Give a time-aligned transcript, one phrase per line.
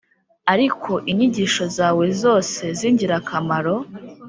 [0.53, 3.75] ariko inyigisho zawe zose zingirakamaro